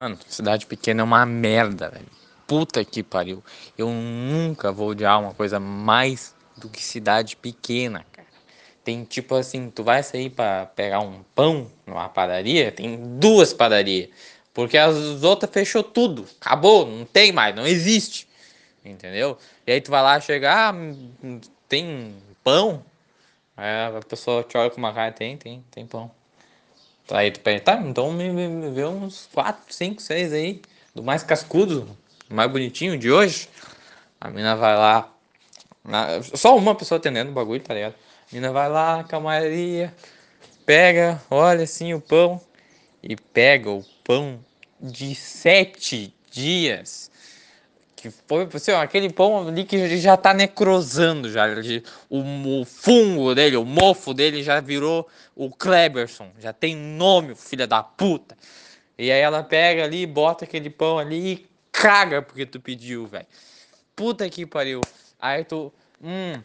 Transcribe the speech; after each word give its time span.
Mano, 0.00 0.16
cidade 0.28 0.64
pequena 0.64 1.00
é 1.00 1.04
uma 1.04 1.26
merda, 1.26 1.90
velho. 1.90 2.06
Puta 2.46 2.84
que 2.84 3.02
pariu. 3.02 3.42
Eu 3.76 3.90
nunca 3.90 4.70
vou 4.70 4.90
odiar 4.90 5.20
uma 5.20 5.34
coisa 5.34 5.58
mais 5.58 6.36
do 6.56 6.68
que 6.68 6.80
cidade 6.80 7.34
pequena, 7.34 8.06
cara. 8.12 8.28
Tem 8.84 9.02
tipo 9.02 9.34
assim, 9.34 9.68
tu 9.70 9.82
vai 9.82 10.04
sair 10.04 10.30
para 10.30 10.66
pegar 10.66 11.00
um 11.00 11.24
pão 11.34 11.68
numa 11.84 12.08
padaria, 12.08 12.70
tem 12.70 13.18
duas 13.18 13.52
padarias. 13.52 14.08
Porque 14.54 14.78
as 14.78 15.24
outras 15.24 15.50
fechou 15.50 15.82
tudo. 15.82 16.28
Acabou, 16.40 16.86
não 16.86 17.04
tem 17.04 17.32
mais, 17.32 17.56
não 17.56 17.66
existe. 17.66 18.28
Entendeu? 18.84 19.36
E 19.66 19.72
aí 19.72 19.80
tu 19.80 19.90
vai 19.90 20.02
lá 20.02 20.20
chegar, 20.20 20.72
ah, 20.72 21.38
tem 21.68 22.14
pão? 22.44 22.84
Aí 23.56 23.96
a 23.96 24.00
pessoa 24.08 24.44
te 24.44 24.56
olha 24.56 24.70
com 24.70 24.78
uma 24.78 24.94
cara, 24.94 25.10
tem, 25.10 25.36
tem, 25.36 25.64
tem 25.72 25.84
pão. 25.84 26.08
Aí 27.10 27.30
tu 27.30 27.40
pensa, 27.40 27.64
tá, 27.64 27.74
então 27.76 28.12
me, 28.12 28.28
me, 28.30 28.48
me 28.48 28.70
vê 28.70 28.84
uns 28.84 29.28
4, 29.32 29.72
5, 29.72 30.02
6 30.02 30.32
aí, 30.32 30.62
do 30.94 31.02
mais 31.02 31.22
cascudo, 31.22 31.88
mais 32.28 32.50
bonitinho 32.50 32.98
de 32.98 33.10
hoje. 33.10 33.48
A 34.20 34.28
mina 34.28 34.54
vai 34.54 34.76
lá, 34.76 35.10
na, 35.84 36.22
só 36.22 36.56
uma 36.56 36.74
pessoa 36.74 36.98
atendendo 36.98 37.30
o 37.30 37.34
bagulho, 37.34 37.62
tá 37.62 37.72
ligado? 37.72 37.94
A 38.30 38.34
mina 38.34 38.52
vai 38.52 38.68
lá, 38.68 39.04
calmaria, 39.04 39.94
pega, 40.66 41.22
olha 41.30 41.64
assim 41.64 41.94
o 41.94 42.00
pão 42.00 42.40
e 43.02 43.16
pega 43.16 43.70
o 43.70 43.82
pão 44.04 44.38
de 44.80 45.14
sete 45.14 46.14
dias 46.30 47.10
que 48.02 48.10
foi 48.10 48.48
assim, 48.52 48.72
ó, 48.72 48.80
aquele 48.80 49.12
pão 49.12 49.48
ali 49.48 49.64
que 49.64 49.98
já 49.98 50.16
tá 50.16 50.32
necrosando 50.32 51.30
já. 51.30 51.44
O, 52.08 52.60
o, 52.60 52.64
fungo 52.64 53.34
dele, 53.34 53.56
o 53.56 53.64
mofo 53.64 54.14
dele 54.14 54.42
já 54.42 54.60
virou 54.60 55.08
o 55.34 55.50
Kleberson. 55.50 56.30
Já 56.38 56.52
tem 56.52 56.76
nome, 56.76 57.34
filha 57.34 57.66
da 57.66 57.82
puta. 57.82 58.36
E 58.96 59.10
aí 59.10 59.20
ela 59.20 59.42
pega 59.42 59.84
ali, 59.84 60.06
bota 60.06 60.44
aquele 60.44 60.70
pão 60.70 60.98
ali 60.98 61.32
e 61.32 61.46
caga 61.70 62.22
porque 62.22 62.46
tu 62.46 62.60
pediu, 62.60 63.06
velho. 63.06 63.26
Puta 63.94 64.28
que 64.28 64.46
pariu. 64.46 64.80
Aí 65.20 65.44
tu, 65.44 65.72
hum, 66.02 66.40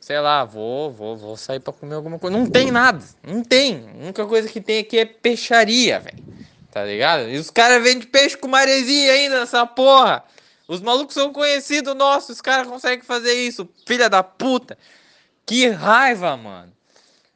sei 0.00 0.20
lá, 0.20 0.44
vou, 0.44 0.90
vou, 0.90 1.16
vou 1.16 1.36
sair 1.36 1.60
pra 1.60 1.72
comer 1.72 1.94
alguma 1.94 2.18
coisa. 2.18 2.36
Não 2.36 2.46
tem 2.46 2.70
nada, 2.70 3.04
não 3.22 3.42
tem. 3.42 3.88
A 3.88 4.04
única 4.04 4.26
coisa 4.26 4.48
que 4.48 4.60
tem 4.60 4.80
aqui 4.80 4.98
é 4.98 5.04
peixaria, 5.04 6.00
velho. 6.00 6.22
Tá 6.70 6.84
ligado? 6.84 7.28
E 7.28 7.38
os 7.38 7.50
caras 7.50 7.82
vendem 7.82 8.08
peixe 8.08 8.36
com 8.36 8.48
maresia 8.48 9.12
ainda 9.12 9.40
nessa 9.40 9.64
porra. 9.64 10.24
Os 10.66 10.80
malucos 10.80 11.14
são 11.14 11.32
conhecidos 11.32 11.94
nossos, 11.94 12.36
os 12.36 12.40
caras 12.40 12.66
conseguem 12.66 13.04
fazer 13.04 13.34
isso, 13.34 13.68
filha 13.86 14.08
da 14.08 14.22
puta. 14.22 14.78
Que 15.44 15.68
raiva, 15.68 16.36
mano. 16.36 16.72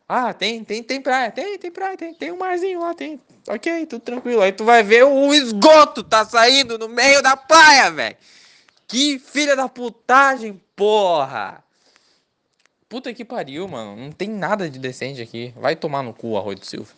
Ah, 0.08 0.32
tem, 0.32 0.64
tem, 0.64 0.82
tem 0.82 1.02
praia, 1.02 1.30
tem, 1.30 1.58
tem 1.58 1.70
praia, 1.70 1.96
tem, 1.96 2.14
tem 2.14 2.32
um 2.32 2.38
marzinho 2.38 2.80
lá, 2.80 2.94
tem. 2.94 3.20
Ok, 3.46 3.84
tudo 3.86 4.00
tranquilo. 4.00 4.40
Aí 4.40 4.52
tu 4.52 4.64
vai 4.64 4.82
ver 4.82 5.04
o 5.04 5.34
esgoto 5.34 6.02
tá 6.02 6.24
saindo 6.24 6.78
no 6.78 6.88
meio 6.88 7.22
da 7.22 7.36
praia, 7.36 7.90
velho. 7.90 8.16
Que 8.86 9.18
filha 9.18 9.54
da 9.54 9.68
putagem, 9.68 10.60
porra. 10.74 11.62
Puta 12.88 13.12
que 13.12 13.22
pariu, 13.22 13.68
mano. 13.68 13.96
Não 13.96 14.10
tem 14.10 14.30
nada 14.30 14.70
de 14.70 14.78
decente 14.78 15.20
aqui. 15.20 15.52
Vai 15.54 15.76
tomar 15.76 16.02
no 16.02 16.14
cu, 16.14 16.38
Arroio 16.38 16.58
do 16.58 16.64
Silva. 16.64 16.90